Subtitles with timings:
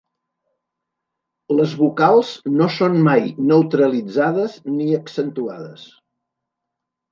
[1.59, 5.89] Les vocals no són mai neutralitzades ni accentuades.